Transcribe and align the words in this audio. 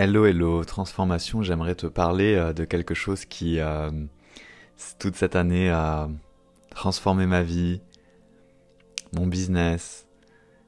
Hello, 0.00 0.26
hello, 0.26 0.64
transformation, 0.64 1.42
j'aimerais 1.42 1.74
te 1.74 1.88
parler 1.88 2.36
euh, 2.36 2.52
de 2.52 2.64
quelque 2.64 2.94
chose 2.94 3.24
qui, 3.24 3.58
euh, 3.58 3.90
toute 5.00 5.16
cette 5.16 5.34
année, 5.34 5.70
a 5.70 6.08
transformé 6.70 7.26
ma 7.26 7.42
vie, 7.42 7.80
mon 9.12 9.26
business, 9.26 10.06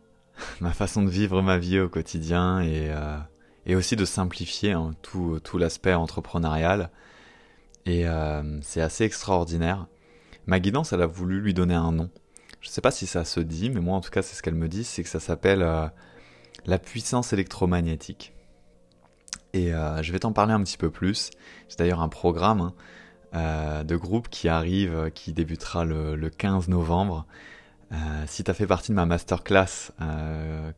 ma 0.60 0.72
façon 0.72 1.04
de 1.04 1.10
vivre 1.10 1.42
ma 1.42 1.58
vie 1.58 1.78
au 1.78 1.88
quotidien 1.88 2.58
et, 2.58 2.90
euh, 2.90 3.18
et 3.66 3.76
aussi 3.76 3.94
de 3.94 4.04
simplifier 4.04 4.72
hein, 4.72 4.96
tout, 5.00 5.38
tout 5.44 5.58
l'aspect 5.58 5.94
entrepreneurial. 5.94 6.90
Et 7.86 8.06
c'est 8.62 8.80
assez 8.80 9.04
extraordinaire. 9.04 9.86
Ma 10.46 10.58
guidance, 10.58 10.92
elle 10.92 11.02
a 11.02 11.06
voulu 11.06 11.40
lui 11.40 11.54
donner 11.54 11.74
un 11.74 11.92
nom. 11.92 12.10
Je 12.60 12.68
ne 12.68 12.72
sais 12.72 12.80
pas 12.80 12.90
si 12.90 13.06
ça 13.06 13.24
se 13.24 13.38
dit, 13.38 13.70
mais 13.70 13.80
moi 13.80 13.96
en 13.96 14.00
tout 14.00 14.10
cas 14.10 14.22
c'est 14.22 14.34
ce 14.34 14.42
qu'elle 14.42 14.56
me 14.56 14.68
dit, 14.68 14.82
c'est 14.82 15.04
que 15.04 15.08
ça 15.08 15.20
s'appelle 15.20 15.64
la 16.66 16.78
puissance 16.80 17.32
électromagnétique. 17.32 18.34
Et 19.52 19.74
euh, 19.74 20.02
je 20.02 20.12
vais 20.12 20.20
t'en 20.20 20.32
parler 20.32 20.52
un 20.52 20.62
petit 20.62 20.76
peu 20.76 20.90
plus. 20.90 21.30
C'est 21.68 21.78
d'ailleurs 21.78 22.00
un 22.00 22.08
programme 22.08 22.60
hein, 22.60 22.74
euh, 23.34 23.84
de 23.84 23.96
groupe 23.96 24.28
qui 24.28 24.48
arrive, 24.48 24.94
euh, 24.94 25.10
qui 25.10 25.32
débutera 25.32 25.84
le, 25.84 26.16
le 26.16 26.30
15 26.30 26.68
novembre. 26.68 27.26
Si 28.28 28.44
tu 28.44 28.50
as 28.52 28.54
fait 28.54 28.68
partie 28.68 28.92
de 28.92 28.94
ma 28.94 29.04
masterclass 29.04 29.90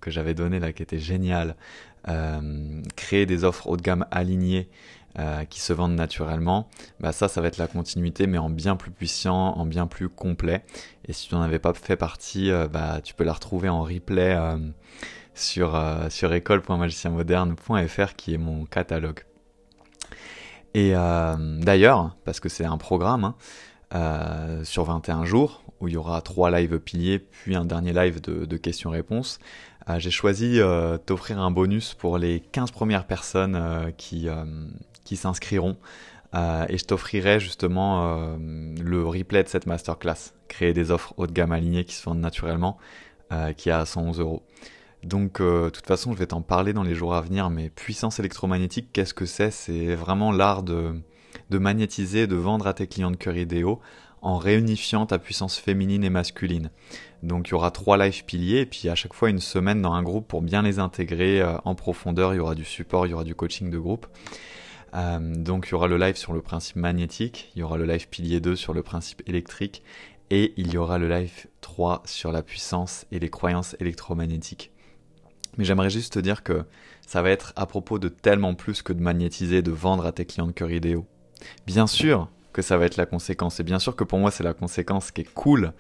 que 0.01 0.11
j'avais 0.11 0.33
donnée 0.33 0.61
là, 0.61 0.73
qui 0.73 0.83
était 0.83 0.99
géniale, 0.99 1.57
créer 2.97 3.27
des 3.27 3.45
offres 3.45 3.67
haut 3.67 3.77
de 3.77 3.83
gamme 3.83 4.07
alignées 4.11 4.71
qui 5.51 5.61
se 5.61 5.75
vendent 5.75 5.95
naturellement, 5.95 6.71
bah 7.01 7.13
ça, 7.13 7.29
ça 7.29 7.43
va 7.43 7.49
être 7.49 7.59
la 7.59 7.67
continuité, 7.67 8.27
mais 8.27 8.39
en 8.39 8.49
bien 8.49 8.77
plus 8.77 8.91
puissant, 8.91 9.53
en 9.59 9.67
bien 9.67 9.87
plus 9.87 10.09
complet. 10.09 10.65
Et 11.07 11.13
si 11.13 11.29
tu 11.29 11.35
n'en 11.35 11.43
avais 11.43 11.59
pas 11.59 11.75
fait 11.75 11.97
partie, 11.97 12.51
bah 12.73 13.03
tu 13.05 13.13
peux 13.13 13.25
la 13.25 13.35
retrouver 13.35 13.69
en 13.69 13.83
replay 13.83 14.35
sur, 15.35 15.75
euh, 15.75 16.09
école.magicienmoderne.fr 16.09 18.15
qui 18.17 18.35
est 18.35 18.39
mon 18.39 18.65
catalogue. 18.65 19.21
Et 20.75 20.93
euh, 20.95 21.35
d'ailleurs, 21.61 22.17
parce 22.25 22.41
que 22.41 22.49
c'est 22.49 22.65
un 22.65 22.79
programme 22.79 23.25
hein, 23.25 23.35
euh, 23.95 24.65
sur 24.65 24.85
21 24.85 25.25
jours, 25.25 25.63
où 25.81 25.89
il 25.89 25.95
y 25.95 25.97
aura 25.97 26.21
trois 26.23 26.51
lives 26.51 26.79
piliers, 26.79 27.19
puis 27.19 27.57
un 27.57 27.65
dernier 27.65 27.93
live 27.93 28.21
de, 28.21 28.57
questions-réponses, 28.57 29.39
j'ai 29.99 30.13
choisi 30.13 30.61
t'offrir 31.07 31.41
un 31.41 31.51
bonus 31.51 31.95
pour 31.95 32.17
les 32.17 32.39
15 32.39 32.71
premières 32.71 33.05
personnes 33.05 33.93
qui, 33.97 34.29
qui 35.03 35.17
s'inscriront. 35.17 35.77
et 36.33 36.79
je 36.79 36.85
t'offrirai 36.85 37.41
justement 37.41 38.37
le 38.39 39.05
replay 39.05 39.43
de 39.43 39.49
cette 39.49 39.67
masterclass, 39.67 40.35
créer 40.47 40.73
des 40.73 40.93
offres 40.93 41.15
haut 41.17 41.27
de 41.27 41.33
gamme 41.33 41.51
alignées 41.51 41.85
qui 41.85 41.97
se 41.97 42.05
vendent 42.05 42.21
naturellement, 42.21 42.79
qui 43.57 43.71
est 43.71 43.73
à 43.73 43.85
111 43.85 44.21
euros. 44.21 44.45
Donc, 45.05 45.41
euh, 45.41 45.65
de 45.65 45.71
toute 45.71 45.87
façon, 45.87 46.13
je 46.13 46.19
vais 46.19 46.29
t'en 46.29 46.43
parler 46.43 46.73
dans 46.73 46.85
les 46.85 46.95
jours 46.95 47.15
à 47.15 47.21
venir, 47.21 47.51
mais 47.51 47.71
puissance 47.71 48.21
électromagnétique, 48.21 48.91
qu'est-ce 48.93 49.15
que 49.15 49.27
c'est? 49.27 49.51
C'est 49.51 49.95
vraiment 49.97 50.31
l'art 50.31 50.63
de, 50.63 50.95
magnétiser, 51.51 52.27
de 52.27 52.37
vendre 52.37 52.67
à 52.67 52.75
tes 52.75 52.87
clients 52.87 53.11
de 53.11 53.17
cœur 53.17 53.37
idéaux 53.37 53.81
en 54.21 54.39
réunifiant 54.39 55.05
ta 55.05 55.19
puissance 55.19 55.59
féminine 55.59 56.05
et 56.05 56.11
masculine. 56.11 56.71
Donc, 57.25 57.49
il 57.49 57.51
y 57.51 57.55
aura 57.55 57.73
trois 57.73 57.99
lives 57.99 58.25
piliers, 58.25 58.61
et 58.61 58.67
puis 58.67 58.89
à 58.89 58.95
chaque 58.95 59.15
fois 59.15 59.31
une 59.31 59.41
semaine 59.41 59.83
dans 59.83 59.93
un 59.93 60.03
groupe 60.05 60.29
pour 60.29 60.43
bien 60.43 60.63
les 60.63 60.79
intégrer 60.79 61.41
euh, 61.41 61.57
en 61.65 61.75
profondeur. 61.75 62.33
Il 62.33 62.37
y 62.37 62.41
aura 62.41 62.55
du 62.55 62.65
support, 62.65 63.07
il 63.07 63.11
y 63.11 63.15
aura 63.15 63.25
du 63.25 63.35
coaching 63.35 63.71
de 63.71 63.79
groupe. 63.79 64.07
Euh, 64.95 65.19
donc, 65.35 65.67
il 65.67 65.71
y 65.73 65.75
aura 65.75 65.89
le 65.89 65.97
live 65.97 66.15
sur 66.15 66.33
le 66.33 66.43
principe 66.43 66.77
magnétique, 66.77 67.51
il 67.57 67.61
y 67.61 67.63
aura 67.65 67.77
le 67.77 67.87
live 67.87 68.09
pilier 68.09 68.39
2 68.39 68.55
sur 68.55 68.73
le 68.73 68.85
principe 68.85 69.23
électrique, 69.27 69.83
et 70.31 70.55
il 70.57 70.73
y 70.73 70.77
aura 70.77 70.99
le 70.99 71.09
live 71.09 71.47
3 71.61 72.03
sur 72.05 72.31
la 72.31 72.43
puissance 72.43 73.07
et 73.11 73.19
les 73.19 73.29
croyances 73.29 73.75
électromagnétiques. 73.81 74.72
Mais 75.59 75.65
j'aimerais 75.65 75.91
juste 75.91 76.15
te 76.15 76.19
dire 76.19 76.43
que 76.43 76.65
ça 77.07 77.23
va 77.23 77.31
être 77.31 77.53
à 77.57 77.67
propos 77.67 77.99
de 77.99 78.09
tellement 78.09 78.55
plus 78.55 78.83
que 78.83 78.93
de 78.93 79.01
magnétiser, 79.03 79.63
de 79.63 79.71
vendre 79.71 80.07
à 80.07 80.13
tes 80.13 80.25
clients 80.25 80.47
de 80.47 80.53
cœur 80.53 80.71
idéaux. 80.71 81.07
Bien 81.67 81.87
sûr 81.87 82.29
que 82.53 82.63
ça 82.63 82.77
va 82.77 82.87
être 82.87 82.97
la 82.97 83.07
conséquence, 83.07 83.61
et 83.61 83.63
bien 83.63 83.79
sûr 83.79 83.97
que 83.97 84.05
pour 84.05 84.19
moi 84.19 84.31
c'est 84.31 84.45
la 84.45 84.55
conséquence 84.55 85.11
qui 85.11 85.23
est 85.23 85.35
cool 85.35 85.73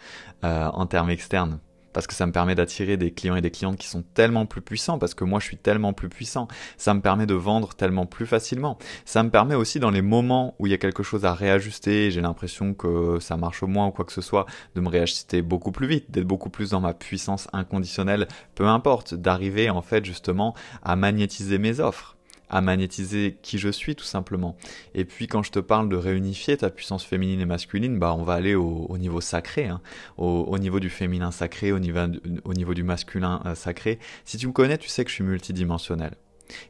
euh, 0.44 0.66
en 0.68 0.86
termes 0.86 1.10
externes 1.10 1.58
parce 1.92 2.06
que 2.06 2.14
ça 2.14 2.26
me 2.26 2.32
permet 2.32 2.54
d'attirer 2.54 2.96
des 2.96 3.12
clients 3.12 3.36
et 3.36 3.40
des 3.40 3.50
clientes 3.50 3.76
qui 3.76 3.88
sont 3.88 4.02
tellement 4.14 4.46
plus 4.46 4.62
puissants, 4.62 4.98
parce 4.98 5.14
que 5.14 5.24
moi 5.24 5.40
je 5.40 5.46
suis 5.46 5.56
tellement 5.56 5.92
plus 5.92 6.08
puissant. 6.08 6.48
Ça 6.76 6.94
me 6.94 7.00
permet 7.00 7.26
de 7.26 7.34
vendre 7.34 7.74
tellement 7.74 8.06
plus 8.06 8.26
facilement. 8.26 8.78
Ça 9.04 9.22
me 9.22 9.30
permet 9.30 9.54
aussi 9.54 9.80
dans 9.80 9.90
les 9.90 10.02
moments 10.02 10.54
où 10.58 10.66
il 10.66 10.70
y 10.70 10.74
a 10.74 10.78
quelque 10.78 11.02
chose 11.02 11.24
à 11.24 11.34
réajuster, 11.34 12.10
j'ai 12.10 12.20
l'impression 12.20 12.74
que 12.74 13.18
ça 13.20 13.36
marche 13.36 13.62
moins 13.62 13.86
ou 13.86 13.90
quoi 13.90 14.04
que 14.04 14.12
ce 14.12 14.20
soit, 14.20 14.46
de 14.74 14.80
me 14.80 14.88
réajuster 14.88 15.42
beaucoup 15.42 15.72
plus 15.72 15.86
vite, 15.86 16.10
d'être 16.10 16.26
beaucoup 16.26 16.50
plus 16.50 16.70
dans 16.70 16.80
ma 16.80 16.94
puissance 16.94 17.48
inconditionnelle, 17.52 18.28
peu 18.54 18.66
importe, 18.66 19.14
d'arriver 19.14 19.70
en 19.70 19.82
fait 19.82 20.04
justement 20.04 20.54
à 20.82 20.96
magnétiser 20.96 21.58
mes 21.58 21.80
offres 21.80 22.16
à 22.52 22.60
magnétiser 22.60 23.38
qui 23.42 23.58
je 23.58 23.70
suis 23.70 23.96
tout 23.96 24.04
simplement. 24.04 24.56
Et 24.94 25.04
puis 25.04 25.26
quand 25.26 25.42
je 25.42 25.50
te 25.50 25.58
parle 25.58 25.88
de 25.88 25.96
réunifier 25.96 26.56
ta 26.56 26.70
puissance 26.70 27.04
féminine 27.04 27.40
et 27.40 27.46
masculine, 27.46 27.98
bah 27.98 28.14
on 28.16 28.22
va 28.22 28.34
aller 28.34 28.54
au, 28.54 28.96
niveau 28.98 29.20
sacré, 29.20 29.66
hein, 29.66 29.80
au, 30.18 30.58
niveau 30.58 30.78
du 30.78 30.90
féminin 30.90 31.30
sacré, 31.30 31.72
au 31.72 31.78
niveau, 31.78 32.00
au 32.44 32.54
niveau 32.54 32.74
du 32.74 32.82
masculin 32.82 33.42
euh, 33.46 33.54
sacré. 33.54 33.98
Si 34.24 34.36
tu 34.36 34.46
me 34.46 34.52
connais, 34.52 34.78
tu 34.78 34.88
sais 34.88 35.04
que 35.04 35.10
je 35.10 35.16
suis 35.16 35.24
multidimensionnel. 35.24 36.12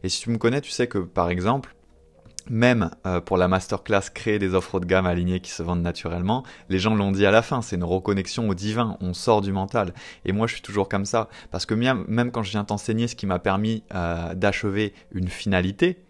Et 0.05 0.09
si 0.09 0.23
tu 0.23 0.31
me 0.31 0.39
connais, 0.39 0.61
tu 0.61 0.71
sais 0.71 0.87
que 0.87 0.99
par 0.99 1.31
exemple, 1.31 1.75
même 2.49 2.91
euh, 3.07 3.21
pour 3.21 3.37
la 3.37 3.49
masterclass 3.49 4.11
créer 4.15 4.39
des 4.39 4.55
offres 4.55 4.81
de 4.81 4.87
gamme 4.87 5.07
alignées 5.07 5.41
qui 5.41 5.51
se 5.51 5.63
vendent 5.63 5.83
naturellement, 5.83 6.45
les 6.69 6.79
gens 6.79 6.95
l'ont 6.95 7.13
dit 7.13 7.27
à 7.27 7.31
la 7.31 7.43
fin, 7.43 7.63
c'est 7.63 7.77
une 7.77 7.85
reconnexion 7.85 8.49
au 8.49 8.55
divin, 8.55 8.97
on 9.01 9.15
sort 9.15 9.41
du 9.41 9.53
mental. 9.53 9.95
Et 10.25 10.33
moi 10.33 10.47
je 10.47 10.55
suis 10.55 10.63
toujours 10.63 10.89
comme 10.89 11.05
ça, 11.05 11.29
parce 11.51 11.67
que 11.67 11.75
même 11.75 12.31
quand 12.31 12.43
je 12.43 12.51
viens 12.51 12.65
t'enseigner 12.65 13.09
ce 13.09 13.17
qui 13.17 13.27
m'a 13.27 13.39
permis 13.39 13.85
euh, 13.95 14.35
d'achever 14.35 14.95
une 15.13 15.29
finalité 15.29 16.03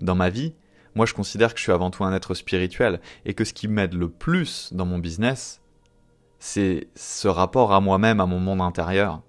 dans 0.00 0.14
ma 0.14 0.30
vie, 0.30 0.54
moi 0.94 1.06
je 1.06 1.14
considère 1.14 1.52
que 1.52 1.58
je 1.58 1.64
suis 1.64 1.72
avant 1.72 1.90
tout 1.90 2.04
un 2.04 2.14
être 2.14 2.34
spirituel, 2.34 3.00
et 3.24 3.34
que 3.34 3.44
ce 3.44 3.52
qui 3.52 3.68
m'aide 3.68 3.94
le 3.94 4.08
plus 4.08 4.72
dans 4.72 4.86
mon 4.86 4.98
business, 4.98 5.60
c'est 6.38 6.88
ce 6.94 7.28
rapport 7.28 7.72
à 7.72 7.80
moi-même, 7.80 8.20
à 8.20 8.26
mon 8.26 8.38
monde 8.38 8.60
intérieur. 8.60 9.22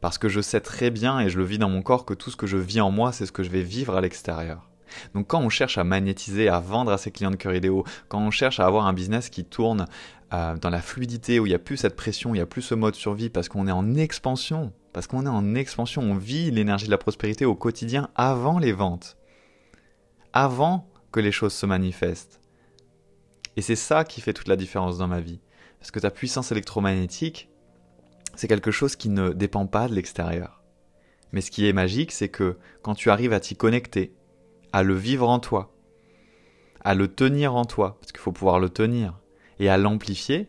Parce 0.00 0.18
que 0.18 0.28
je 0.28 0.40
sais 0.40 0.60
très 0.60 0.90
bien, 0.90 1.20
et 1.20 1.28
je 1.28 1.38
le 1.38 1.44
vis 1.44 1.58
dans 1.58 1.68
mon 1.68 1.82
corps, 1.82 2.04
que 2.04 2.14
tout 2.14 2.30
ce 2.30 2.36
que 2.36 2.46
je 2.46 2.56
vis 2.56 2.80
en 2.80 2.90
moi, 2.90 3.12
c'est 3.12 3.26
ce 3.26 3.32
que 3.32 3.42
je 3.42 3.50
vais 3.50 3.62
vivre 3.62 3.96
à 3.96 4.00
l'extérieur. 4.00 4.67
Donc 5.14 5.26
quand 5.28 5.40
on 5.40 5.48
cherche 5.48 5.78
à 5.78 5.84
magnétiser, 5.84 6.48
à 6.48 6.60
vendre 6.60 6.92
à 6.92 6.98
ses 6.98 7.10
clients 7.10 7.30
de 7.30 7.36
cœur 7.36 7.54
idéaux, 7.54 7.84
quand 8.08 8.20
on 8.20 8.30
cherche 8.30 8.60
à 8.60 8.66
avoir 8.66 8.86
un 8.86 8.92
business 8.92 9.28
qui 9.30 9.44
tourne 9.44 9.86
euh, 10.32 10.56
dans 10.56 10.70
la 10.70 10.82
fluidité, 10.82 11.40
où 11.40 11.46
il 11.46 11.50
n'y 11.50 11.54
a 11.54 11.58
plus 11.58 11.76
cette 11.76 11.96
pression, 11.96 12.34
il 12.34 12.38
n'y 12.38 12.42
a 12.42 12.46
plus 12.46 12.62
ce 12.62 12.74
mode 12.74 12.94
survie, 12.94 13.30
parce 13.30 13.48
qu'on 13.48 13.66
est 13.66 13.72
en 13.72 13.94
expansion, 13.94 14.72
parce 14.92 15.06
qu'on 15.06 15.24
est 15.24 15.30
en 15.30 15.54
expansion, 15.54 16.02
on 16.02 16.16
vit 16.16 16.50
l'énergie 16.50 16.86
de 16.86 16.90
la 16.90 16.98
prospérité 16.98 17.44
au 17.44 17.54
quotidien 17.54 18.10
avant 18.14 18.58
les 18.58 18.72
ventes, 18.72 19.16
avant 20.32 20.88
que 21.12 21.20
les 21.20 21.32
choses 21.32 21.54
se 21.54 21.66
manifestent. 21.66 22.40
Et 23.56 23.62
c'est 23.62 23.76
ça 23.76 24.04
qui 24.04 24.20
fait 24.20 24.32
toute 24.32 24.48
la 24.48 24.56
différence 24.56 24.98
dans 24.98 25.08
ma 25.08 25.20
vie. 25.20 25.40
Parce 25.78 25.90
que 25.90 26.00
ta 26.00 26.10
puissance 26.10 26.52
électromagnétique, 26.52 27.48
c'est 28.34 28.48
quelque 28.48 28.70
chose 28.70 28.96
qui 28.96 29.08
ne 29.08 29.30
dépend 29.30 29.66
pas 29.66 29.88
de 29.88 29.94
l'extérieur. 29.94 30.62
Mais 31.32 31.40
ce 31.40 31.50
qui 31.50 31.66
est 31.66 31.72
magique, 31.72 32.12
c'est 32.12 32.28
que 32.28 32.56
quand 32.82 32.94
tu 32.94 33.10
arrives 33.10 33.32
à 33.32 33.40
t'y 33.40 33.56
connecter, 33.56 34.14
à 34.72 34.82
le 34.82 34.94
vivre 34.94 35.28
en 35.28 35.38
toi, 35.38 35.74
à 36.80 36.94
le 36.94 37.08
tenir 37.08 37.54
en 37.54 37.64
toi, 37.64 37.96
parce 38.00 38.12
qu'il 38.12 38.20
faut 38.20 38.32
pouvoir 38.32 38.60
le 38.60 38.68
tenir, 38.68 39.18
et 39.58 39.68
à 39.68 39.78
l'amplifier, 39.78 40.48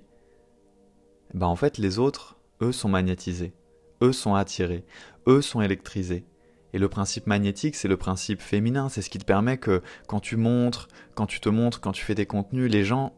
ben 1.34 1.47
en 1.47 1.56
fait 1.56 1.78
les 1.78 2.00
autres, 2.00 2.38
eux 2.62 2.72
sont 2.72 2.90
magnétisés, 2.90 3.53
eux 4.02 4.13
sont 4.13 4.35
attirés, 4.35 4.85
eux 5.28 5.41
sont 5.41 5.62
électrisés. 5.62 6.25
Et 6.72 6.78
le 6.78 6.88
principe 6.88 7.25
magnétique, 7.25 7.75
c'est 7.75 7.88
le 7.88 7.97
principe 7.97 8.41
féminin, 8.41 8.90
c'est 8.90 9.02
ce 9.02 9.09
qui 9.09 9.18
te 9.18 9.25
permet 9.25 9.57
que 9.57 9.81
quand 10.07 10.19
tu 10.19 10.38
montres, 10.38 10.88
quand 11.16 11.25
tu 11.25 11.40
te 11.40 11.50
montres, 11.50 11.81
quand 11.81 11.91
tu 11.91 12.06
fais 12.06 12.13
des 12.13 12.28
contenus, 12.28 12.72
les 12.72 12.84
gens, 12.84 13.13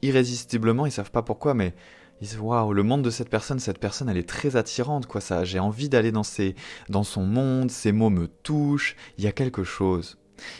irrésistiblement, 0.00 0.86
ils 0.86 0.92
savent 0.92 1.10
pas 1.10 1.22
pourquoi, 1.22 1.52
mais 1.52 1.74
ils 2.20 2.28
disent 2.28 2.38
waouh, 2.38 2.72
le 2.72 2.82
monde 2.82 3.02
de 3.02 3.10
cette 3.10 3.28
personne, 3.28 3.58
cette 3.58 3.78
personne, 3.78 4.08
elle 4.08 4.16
est 4.16 4.28
très 4.28 4.56
attirante, 4.56 5.06
quoi, 5.06 5.20
ça, 5.20 5.44
j'ai 5.44 5.58
envie 5.58 5.90
d'aller 5.90 6.12
dans 6.12 6.22
dans 6.88 7.04
son 7.04 7.24
monde, 7.24 7.70
ses 7.70 7.92
mots 7.92 8.10
me 8.10 8.26
touchent, 8.26 8.96
il 9.18 9.24
y 9.24 9.26
a 9.26 9.32
quelque 9.32 9.64
chose. 9.64 10.18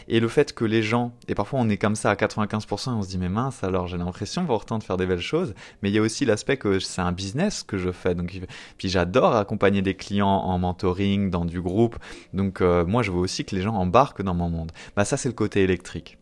Et 0.09 0.21
le 0.21 0.29
fait 0.29 0.53
que 0.53 0.65
les 0.65 0.83
gens, 0.83 1.13
et 1.29 1.35
parfois 1.35 1.61
on 1.61 1.69
est 1.69 1.77
comme 1.77 1.95
ça 1.95 2.11
à 2.11 2.15
95% 2.15 2.91
et 2.91 2.95
on 2.95 3.03
se 3.03 3.09
dit 3.09 3.19
mais 3.19 3.29
mince 3.29 3.65
alors 3.65 3.87
j'ai 3.87 3.97
l'impression 3.97 4.45
pourtant 4.47 4.79
de 4.79 4.85
faire 4.85 4.97
des 4.97 5.07
belles 5.07 5.21
choses, 5.21 5.55
mais 5.83 5.91
il 5.91 5.95
y 5.95 5.99
a 5.99 6.03
aussi 6.03 6.25
l'aspect 6.25 6.57
que 6.57 6.79
c'est 6.79 7.03
un 7.03 7.13
business 7.13 7.63
que 7.63 7.79
je 7.79 7.91
fais, 7.91 8.15
donc 8.15 8.41
puis 8.79 8.89
j'adore 8.89 9.35
accompagner 9.37 9.83
des 9.83 9.95
clients 9.95 10.29
en 10.29 10.59
mentoring, 10.59 11.31
dans 11.31 11.45
du 11.45 11.61
groupe, 11.61 11.97
donc 12.33 12.61
euh, 12.61 12.85
moi 12.85 13.03
je 13.03 13.11
veux 13.11 13.19
aussi 13.19 13.45
que 13.45 13.55
les 13.55 13.63
gens 13.63 13.75
embarquent 13.75 14.23
dans 14.23 14.35
mon 14.35 14.49
monde. 14.49 14.73
Bah 14.97 15.05
ça 15.05 15.17
c'est 15.17 15.29
le 15.29 15.35
côté 15.35 15.63
électrique. 15.63 16.19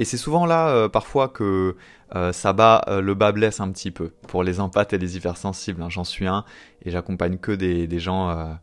Et 0.00 0.04
c'est 0.04 0.16
souvent 0.16 0.44
là, 0.44 0.70
euh, 0.70 0.88
parfois, 0.88 1.28
que 1.28 1.76
euh, 2.16 2.32
ça 2.32 2.52
bat, 2.52 2.84
le 3.00 3.14
bas 3.14 3.30
blesse 3.30 3.60
un 3.60 3.70
petit 3.70 3.92
peu 3.92 4.08
pour 4.26 4.42
les 4.42 4.58
empathes 4.58 4.92
et 4.92 4.98
les 4.98 5.16
hypersensibles. 5.16 5.80
Hein. 5.80 5.88
J'en 5.88 6.02
suis 6.02 6.26
un 6.26 6.44
et 6.84 6.90
j'accompagne 6.90 7.38
que 7.38 7.52
des, 7.52 8.00
gens 8.00 8.56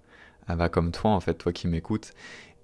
bah, 0.50 0.68
comme 0.68 0.92
toi, 0.92 1.12
en 1.12 1.22
fait, 1.22 1.36
toi 1.36 1.54
qui 1.54 1.70
m'écoutes. 1.70 2.12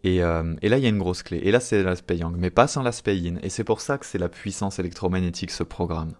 Euh, 0.05 0.55
et, 0.61 0.69
là, 0.69 0.77
il 0.77 0.83
y 0.83 0.85
a 0.85 0.89
une 0.89 0.99
grosse 0.99 1.23
clé. 1.23 1.39
Et 1.43 1.51
là, 1.51 1.59
c'est 1.59 1.83
l'aspect 1.83 2.17
yang, 2.17 2.35
mais 2.37 2.49
pas 2.49 2.67
sans 2.67 2.83
l'aspect 2.83 3.17
yin. 3.17 3.39
Et 3.43 3.49
c'est 3.49 3.63
pour 3.63 3.81
ça 3.81 3.97
que 3.97 4.05
c'est 4.05 4.17
la 4.17 4.29
puissance 4.29 4.79
électromagnétique, 4.79 5.51
ce 5.51 5.63
programme. 5.63 6.13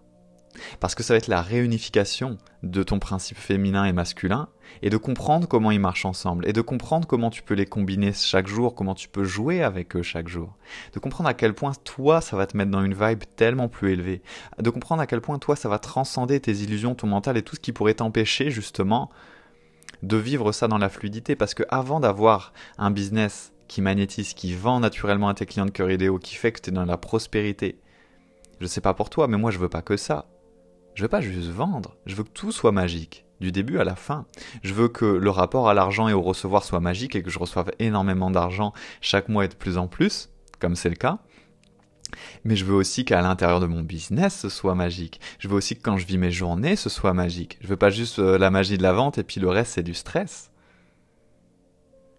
Parce 0.80 0.96
que 0.96 1.04
ça 1.04 1.14
va 1.14 1.18
être 1.18 1.28
la 1.28 1.40
réunification 1.40 2.36
de 2.64 2.82
ton 2.82 2.98
principe 2.98 3.38
féminin 3.38 3.84
et 3.84 3.92
masculin, 3.92 4.48
et 4.82 4.90
de 4.90 4.96
comprendre 4.96 5.46
comment 5.46 5.70
ils 5.70 5.78
marchent 5.78 6.04
ensemble, 6.04 6.48
et 6.48 6.52
de 6.52 6.60
comprendre 6.60 7.06
comment 7.06 7.30
tu 7.30 7.42
peux 7.42 7.54
les 7.54 7.66
combiner 7.66 8.12
chaque 8.12 8.48
jour, 8.48 8.74
comment 8.74 8.96
tu 8.96 9.08
peux 9.08 9.22
jouer 9.22 9.62
avec 9.62 9.94
eux 9.94 10.02
chaque 10.02 10.26
jour. 10.26 10.56
De 10.94 10.98
comprendre 10.98 11.28
à 11.28 11.34
quel 11.34 11.54
point 11.54 11.72
toi, 11.84 12.20
ça 12.20 12.36
va 12.36 12.46
te 12.48 12.56
mettre 12.56 12.72
dans 12.72 12.84
une 12.84 12.94
vibe 12.94 13.22
tellement 13.36 13.68
plus 13.68 13.92
élevée. 13.92 14.20
De 14.58 14.70
comprendre 14.70 15.00
à 15.00 15.06
quel 15.06 15.20
point 15.20 15.38
toi, 15.38 15.54
ça 15.54 15.68
va 15.68 15.78
transcender 15.78 16.40
tes 16.40 16.56
illusions, 16.56 16.96
ton 16.96 17.06
mental 17.06 17.36
et 17.36 17.42
tout 17.42 17.54
ce 17.54 17.60
qui 17.60 17.72
pourrait 17.72 17.94
t'empêcher 17.94 18.50
justement 18.50 19.10
de 20.02 20.16
vivre 20.16 20.50
ça 20.50 20.66
dans 20.66 20.78
la 20.78 20.88
fluidité. 20.88 21.36
Parce 21.36 21.54
que 21.54 21.62
avant 21.68 22.00
d'avoir 22.00 22.52
un 22.78 22.90
business 22.90 23.52
qui 23.68 23.82
magnétise, 23.82 24.34
qui 24.34 24.54
vend 24.54 24.80
naturellement 24.80 25.28
à 25.28 25.34
tes 25.34 25.46
clients 25.46 25.66
de 25.66 25.70
cœur 25.70 25.90
idéaux, 25.90 26.18
qui 26.18 26.34
fait 26.34 26.52
que 26.52 26.60
tu 26.60 26.70
es 26.70 26.72
dans 26.72 26.84
la 26.84 26.96
prospérité, 26.96 27.78
je 28.60 28.66
sais 28.66 28.80
pas 28.80 28.94
pour 28.94 29.10
toi, 29.10 29.28
mais 29.28 29.38
moi 29.38 29.50
je 29.50 29.58
veux 29.58 29.68
pas 29.68 29.82
que 29.82 29.96
ça. 29.96 30.26
Je 30.94 31.02
veux 31.02 31.08
pas 31.08 31.20
juste 31.20 31.50
vendre, 31.50 31.96
je 32.06 32.16
veux 32.16 32.24
que 32.24 32.30
tout 32.30 32.50
soit 32.50 32.72
magique, 32.72 33.24
du 33.40 33.52
début 33.52 33.78
à 33.78 33.84
la 33.84 33.94
fin. 33.94 34.26
Je 34.64 34.74
veux 34.74 34.88
que 34.88 35.04
le 35.04 35.30
rapport 35.30 35.68
à 35.68 35.74
l'argent 35.74 36.08
et 36.08 36.12
au 36.12 36.22
recevoir 36.22 36.64
soit 36.64 36.80
magique 36.80 37.14
et 37.14 37.22
que 37.22 37.30
je 37.30 37.38
reçoive 37.38 37.70
énormément 37.78 38.32
d'argent 38.32 38.72
chaque 39.00 39.28
mois 39.28 39.44
et 39.44 39.48
de 39.48 39.54
plus 39.54 39.78
en 39.78 39.86
plus, 39.86 40.30
comme 40.58 40.74
c'est 40.74 40.88
le 40.88 40.96
cas. 40.96 41.20
Mais 42.44 42.56
je 42.56 42.64
veux 42.64 42.74
aussi 42.74 43.04
qu'à 43.04 43.20
l'intérieur 43.20 43.60
de 43.60 43.66
mon 43.66 43.82
business, 43.82 44.40
ce 44.40 44.48
soit 44.48 44.74
magique. 44.74 45.20
Je 45.38 45.46
veux 45.46 45.54
aussi 45.54 45.76
que 45.76 45.82
quand 45.82 45.98
je 45.98 46.06
vis 46.06 46.18
mes 46.18 46.32
journées, 46.32 46.74
ce 46.74 46.88
soit 46.88 47.12
magique. 47.12 47.58
Je 47.60 47.68
veux 47.68 47.76
pas 47.76 47.90
juste 47.90 48.18
euh, 48.18 48.38
la 48.38 48.50
magie 48.50 48.78
de 48.78 48.82
la 48.82 48.92
vente 48.92 49.18
et 49.18 49.22
puis 49.22 49.40
le 49.40 49.48
reste, 49.48 49.74
c'est 49.74 49.82
du 49.82 49.94
stress. 49.94 50.50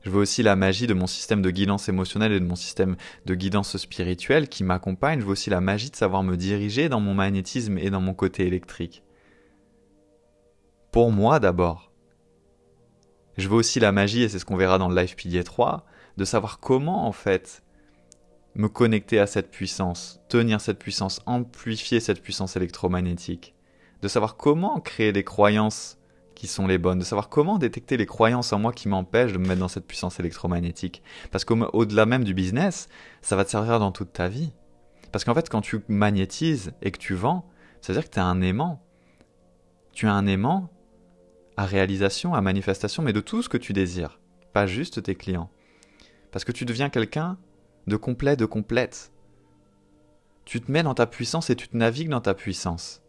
Je 0.02 0.10
veux 0.10 0.20
aussi 0.20 0.44
la 0.44 0.56
magie 0.56 0.88
de 0.88 0.94
mon 0.94 1.08
système 1.08 1.42
de 1.42 1.52
guidance 1.52 1.90
émotionnelle 1.90 2.32
et 2.32 2.40
de 2.40 2.46
mon 2.46 2.56
système 2.56 2.96
de 3.26 3.36
guidance 3.36 3.76
spirituelle 3.76 4.48
qui 4.48 4.64
m'accompagne. 4.64 5.20
Je 5.20 5.26
veux 5.26 5.32
aussi 5.32 5.50
la 5.50 5.60
magie 5.60 5.90
de 5.90 5.96
savoir 5.96 6.24
me 6.24 6.38
diriger 6.38 6.88
dans 6.88 7.02
mon 7.02 7.14
magnétisme 7.14 7.78
et 7.78 7.90
dans 7.90 8.02
mon 8.02 8.14
côté 8.14 8.48
électrique. 8.48 9.04
Pour 10.92 11.12
moi 11.12 11.40
d'abord. 11.40 11.92
Je 13.38 13.48
veux 13.48 13.56
aussi 13.56 13.80
la 13.80 13.94
magie, 13.94 14.24
et 14.24 14.30
c'est 14.30 14.40
ce 14.40 14.46
qu'on 14.46 14.58
verra 14.58 14.78
dans 14.78 14.90
le 14.90 14.96
live 14.96 15.16
pilier 15.16 15.46
3, 15.46 15.86
de 16.18 16.26
savoir 16.26 16.60
comment 16.60 17.08
en 17.08 17.14
fait 17.14 17.64
me 18.56 18.68
connecter 18.68 19.20
à 19.20 19.28
cette 19.28 19.52
puissance, 19.52 20.20
tenir 20.28 20.60
cette 20.60 20.80
puissance, 20.80 21.22
amplifier 21.26 22.02
cette 22.02 22.22
puissance 22.22 22.58
électromagnétique, 22.58 23.56
de 24.02 24.08
savoir 24.08 24.36
comment 24.36 24.82
créer 24.82 25.14
des 25.14 25.24
croyances 25.24 25.99
qui 26.40 26.48
sont 26.48 26.68
les 26.68 26.78
bonnes, 26.78 27.00
de 27.00 27.04
savoir 27.04 27.28
comment 27.28 27.58
détecter 27.58 27.98
les 27.98 28.06
croyances 28.06 28.54
en 28.54 28.60
moi 28.60 28.72
qui 28.72 28.88
m'empêchent 28.88 29.34
de 29.34 29.38
me 29.38 29.46
mettre 29.46 29.60
dans 29.60 29.68
cette 29.68 29.86
puissance 29.86 30.22
électromagnétique. 30.22 31.04
Parce 31.32 31.44
qu'au-delà 31.44 32.06
même 32.06 32.24
du 32.24 32.34
business, 32.34 32.88
ça 33.22 33.36
va 33.36 33.44
te 33.44 33.50
servir 33.50 33.78
dans 33.78 33.92
toute 33.92 34.14
ta 34.14 34.30
vie. 34.30 34.54
Parce 35.12 35.26
qu'en 35.26 35.34
fait, 35.34 35.50
quand 35.50 35.60
tu 35.60 35.82
magnétises 35.90 36.72
et 36.82 36.92
que 36.92 36.98
tu 36.98 37.14
vends, 37.14 37.46
ça 37.82 37.92
veut 37.92 38.00
dire 38.00 38.10
que 38.10 38.14
tu 38.14 38.22
as 38.22 38.26
un 38.26 38.40
aimant. 38.40 38.82
Tu 39.92 40.08
as 40.08 40.14
un 40.14 40.28
aimant 40.28 40.70
à 41.58 41.66
réalisation, 41.66 42.34
à 42.34 42.40
manifestation, 42.40 43.04
mais 43.04 43.12
de 43.12 43.20
tout 43.20 43.42
ce 43.44 43.50
que 43.50 43.58
tu 43.58 43.74
désires, 43.74 44.22
pas 44.54 44.66
juste 44.66 45.04
tes 45.04 45.16
clients. 45.16 45.52
Parce 46.32 46.46
que 46.46 46.54
tu 46.54 46.64
deviens 46.64 46.88
quelqu'un 46.88 47.38
de 47.86 47.98
complet, 47.98 48.38
de 48.38 48.46
complète. 48.46 49.12
Tu 50.46 50.62
te 50.62 50.72
mets 50.72 50.84
dans 50.84 50.96
ta 50.96 51.06
puissance 51.06 51.50
et 51.50 51.58
tu 51.58 51.68
te 51.68 51.76
navigues 51.76 52.08
dans 52.08 52.22
ta 52.22 52.34
puissance. 52.34 53.02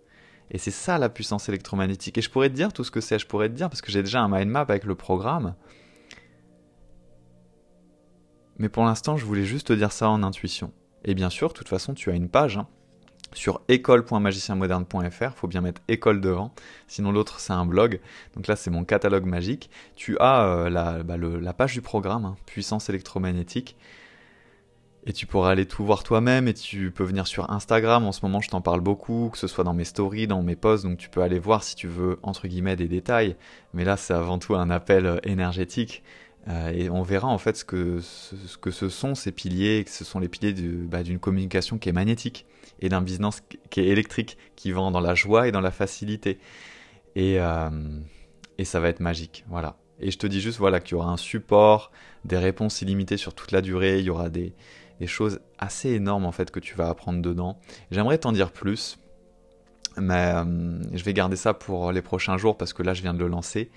Et 0.50 0.58
c'est 0.58 0.70
ça 0.70 0.98
la 0.98 1.08
puissance 1.08 1.48
électromagnétique. 1.48 2.18
Et 2.18 2.22
je 2.22 2.30
pourrais 2.30 2.48
te 2.48 2.54
dire 2.54 2.72
tout 2.72 2.84
ce 2.84 2.90
que 2.90 3.00
c'est, 3.00 3.18
je 3.18 3.26
pourrais 3.26 3.48
te 3.48 3.54
dire, 3.54 3.68
parce 3.68 3.82
que 3.82 3.92
j'ai 3.92 4.02
déjà 4.02 4.20
un 4.20 4.28
mind 4.28 4.50
map 4.50 4.60
avec 4.60 4.84
le 4.84 4.94
programme. 4.94 5.54
Mais 8.58 8.68
pour 8.68 8.84
l'instant, 8.84 9.16
je 9.16 9.24
voulais 9.24 9.44
juste 9.44 9.68
te 9.68 9.72
dire 9.72 9.92
ça 9.92 10.08
en 10.10 10.22
intuition. 10.22 10.72
Et 11.04 11.14
bien 11.14 11.30
sûr, 11.30 11.48
de 11.48 11.54
toute 11.54 11.68
façon, 11.68 11.94
tu 11.94 12.10
as 12.10 12.14
une 12.14 12.28
page 12.28 12.58
hein, 12.58 12.66
sur 13.32 13.62
école.magicienmoderne.fr, 13.68 15.34
faut 15.36 15.46
bien 15.46 15.60
mettre 15.60 15.80
école 15.88 16.20
devant, 16.20 16.52
sinon 16.88 17.12
l'autre 17.12 17.40
c'est 17.40 17.52
un 17.52 17.64
blog. 17.64 18.00
Donc 18.34 18.48
là, 18.48 18.56
c'est 18.56 18.70
mon 18.70 18.84
catalogue 18.84 19.24
magique. 19.24 19.70
Tu 19.94 20.18
as 20.18 20.44
euh, 20.44 20.68
la, 20.68 21.02
bah, 21.02 21.16
la, 21.16 21.52
page 21.52 21.72
du 21.72 21.80
programme, 21.80 22.24
hein, 22.24 22.36
puissance 22.46 22.88
électromagnétique. 22.88 23.76
Et 25.10 25.12
tu 25.12 25.26
pourras 25.26 25.50
aller 25.50 25.66
tout 25.66 25.84
voir 25.84 26.04
toi-même 26.04 26.46
et 26.46 26.54
tu 26.54 26.92
peux 26.92 27.02
venir 27.02 27.26
sur 27.26 27.50
Instagram. 27.50 28.04
En 28.04 28.12
ce 28.12 28.24
moment, 28.24 28.40
je 28.40 28.48
t'en 28.48 28.60
parle 28.60 28.80
beaucoup, 28.80 29.28
que 29.32 29.38
ce 29.38 29.48
soit 29.48 29.64
dans 29.64 29.74
mes 29.74 29.82
stories, 29.82 30.28
dans 30.28 30.40
mes 30.40 30.54
posts. 30.54 30.84
Donc 30.84 30.98
tu 30.98 31.08
peux 31.08 31.20
aller 31.20 31.40
voir 31.40 31.64
si 31.64 31.74
tu 31.74 31.88
veux, 31.88 32.20
entre 32.22 32.46
guillemets, 32.46 32.76
des 32.76 32.86
détails. 32.86 33.34
Mais 33.74 33.82
là, 33.82 33.96
c'est 33.96 34.14
avant 34.14 34.38
tout 34.38 34.54
un 34.54 34.70
appel 34.70 35.06
euh, 35.06 35.18
énergétique. 35.24 36.04
Euh, 36.46 36.70
et 36.70 36.88
on 36.90 37.02
verra 37.02 37.26
en 37.26 37.38
fait 37.38 37.56
ce 37.56 37.64
que 37.64 37.98
ce, 38.00 38.88
sont 38.88 39.16
ces 39.16 39.32
piliers, 39.32 39.82
que 39.82 39.90
ce 39.90 40.04
sont 40.04 40.20
les 40.20 40.28
piliers 40.28 40.54
bah, 40.54 41.02
d'une 41.02 41.18
communication 41.18 41.76
qui 41.76 41.88
est 41.88 41.92
magnétique 41.92 42.46
et 42.80 42.88
d'un 42.88 43.02
business 43.02 43.42
qui 43.68 43.80
est 43.80 43.88
électrique, 43.88 44.38
qui 44.54 44.70
vend 44.70 44.92
dans 44.92 45.00
la 45.00 45.16
joie 45.16 45.48
et 45.48 45.50
dans 45.50 45.60
la 45.60 45.72
facilité. 45.72 46.38
Et, 47.16 47.40
euh, 47.40 47.68
et 48.58 48.64
ça 48.64 48.78
va 48.78 48.88
être 48.88 49.00
magique, 49.00 49.44
voilà. 49.48 49.76
Et 49.98 50.12
je 50.12 50.18
te 50.18 50.28
dis 50.28 50.40
juste 50.40 50.58
voilà 50.58 50.78
qu'il 50.78 50.92
y 50.92 50.94
aura 50.94 51.10
un 51.10 51.16
support, 51.16 51.90
des 52.24 52.38
réponses 52.38 52.80
illimitées 52.80 53.16
sur 53.16 53.34
toute 53.34 53.50
la 53.50 53.60
durée, 53.60 53.98
il 53.98 54.04
y 54.04 54.10
aura 54.10 54.30
des, 54.30 54.54
des 55.00 55.06
choses 55.06 55.40
assez 55.58 55.90
énormes 55.90 56.26
en 56.26 56.32
fait 56.32 56.50
que 56.50 56.60
tu 56.60 56.76
vas 56.76 56.88
apprendre 56.88 57.20
dedans. 57.20 57.58
J'aimerais 57.90 58.18
t'en 58.18 58.32
dire 58.32 58.52
plus, 58.52 58.98
mais 59.96 60.32
euh, 60.34 60.82
je 60.92 61.02
vais 61.02 61.14
garder 61.14 61.36
ça 61.36 61.54
pour 61.54 61.90
les 61.90 62.02
prochains 62.02 62.36
jours 62.36 62.56
parce 62.56 62.72
que 62.72 62.82
là 62.82 62.94
je 62.94 63.02
viens 63.02 63.14
de 63.14 63.18
le 63.18 63.28
lancer. 63.28 63.70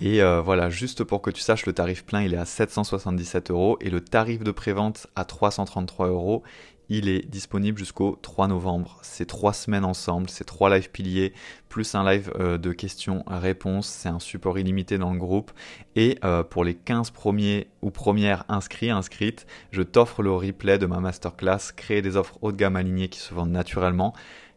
Et 0.00 0.22
euh, 0.22 0.40
voilà, 0.40 0.70
juste 0.70 1.02
pour 1.02 1.22
que 1.22 1.30
tu 1.30 1.40
saches, 1.40 1.66
le 1.66 1.72
tarif 1.72 2.04
plein 2.04 2.22
il 2.22 2.34
est 2.34 2.38
à 2.38 2.44
777 2.44 3.50
euros 3.50 3.78
et 3.80 3.90
le 3.90 4.00
tarif 4.00 4.44
de 4.44 4.50
prévente 4.50 5.06
à 5.16 5.24
333 5.24 6.08
euros. 6.08 6.42
Il 6.90 7.08
est 7.08 7.28
disponible 7.28 7.78
jusqu'au 7.78 8.18
3 8.22 8.48
novembre. 8.48 8.98
C'est 9.02 9.26
trois 9.26 9.52
semaines 9.52 9.84
ensemble, 9.84 10.30
c'est 10.30 10.44
trois 10.44 10.74
live 10.74 10.90
piliers, 10.90 11.34
plus 11.68 11.94
un 11.94 12.08
live 12.08 12.32
euh, 12.38 12.56
de 12.56 12.72
questions-réponses. 12.72 13.86
C'est 13.86 14.08
un 14.08 14.18
support 14.18 14.58
illimité 14.58 14.96
dans 14.96 15.12
le 15.12 15.18
groupe. 15.18 15.52
Et 15.96 16.18
euh, 16.24 16.42
pour 16.42 16.64
les 16.64 16.74
15 16.74 17.10
premiers 17.10 17.68
ou 17.82 17.90
premières 17.90 18.44
inscrits, 18.48 18.90
inscrites, 18.90 19.46
je 19.70 19.82
t'offre 19.82 20.22
le 20.22 20.32
replay 20.32 20.78
de 20.78 20.86
ma 20.86 21.00
masterclass 21.00 21.72
Créer 21.76 22.00
des 22.00 22.16
offres 22.16 22.38
haut 22.40 22.52
de 22.52 22.56
gamme 22.56 22.76
alignées 22.76 23.08
qui 23.08 23.18
se 23.18 23.34
vendent 23.34 23.52
naturellement 23.52 24.14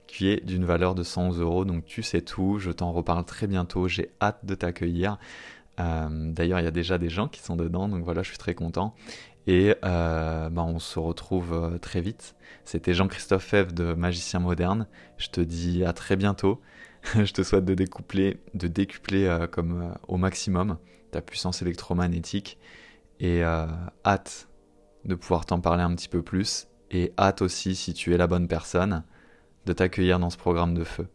qui 0.07 0.27
est 0.27 0.45
d'une 0.45 0.65
valeur 0.65 0.93
de 0.93 1.03
100 1.03 1.37
euros. 1.37 1.63
Donc 1.63 1.85
tu 1.85 2.03
sais 2.03 2.21
tout, 2.21 2.59
je 2.59 2.71
t'en 2.71 2.91
reparle 2.91 3.23
très 3.23 3.47
bientôt, 3.47 3.87
j'ai 3.87 4.11
hâte 4.21 4.45
de 4.45 4.55
t'accueillir. 4.55 5.17
Euh, 5.79 6.31
d'ailleurs, 6.31 6.59
il 6.59 6.63
y 6.63 6.67
a 6.67 6.71
déjà 6.71 6.97
des 6.97 7.09
gens 7.09 7.27
qui 7.27 7.39
sont 7.39 7.55
dedans, 7.55 7.87
donc 7.87 8.03
voilà, 8.03 8.23
je 8.23 8.29
suis 8.29 8.37
très 8.37 8.53
content. 8.53 8.93
Et 9.47 9.75
euh, 9.83 10.49
bah, 10.49 10.63
on 10.63 10.79
se 10.79 10.99
retrouve 10.99 11.53
euh, 11.53 11.77
très 11.77 12.01
vite. 12.01 12.35
C'était 12.63 12.93
Jean-Christophe 12.93 13.43
Fèvre 13.43 13.71
de 13.71 13.93
Magicien 13.93 14.39
Moderne. 14.39 14.87
Je 15.17 15.29
te 15.29 15.41
dis 15.41 15.83
à 15.83 15.93
très 15.93 16.15
bientôt. 16.15 16.61
je 17.15 17.31
te 17.33 17.41
souhaite 17.41 17.65
de 17.65 17.73
découpler, 17.73 18.39
de 18.53 18.67
décupler 18.67 19.25
euh, 19.25 19.47
comme 19.47 19.95
au 20.07 20.17
maximum 20.17 20.77
ta 21.11 21.21
puissance 21.21 21.61
électromagnétique. 21.61 22.57
Et 23.19 23.43
hâte 23.43 24.49
de 25.05 25.13
pouvoir 25.13 25.45
t'en 25.45 25.59
parler 25.59 25.83
un 25.83 25.93
petit 25.93 26.09
peu 26.09 26.23
plus. 26.23 26.67
Et 26.89 27.13
hâte 27.19 27.43
aussi, 27.43 27.75
si 27.75 27.93
tu 27.93 28.15
es 28.15 28.17
la 28.17 28.25
bonne 28.25 28.47
personne, 28.47 29.03
de 29.67 29.73
t'accueillir 29.73 30.17
dans 30.17 30.31
ce 30.31 30.37
programme 30.37 30.73
de 30.73 30.83
feu. 30.83 31.07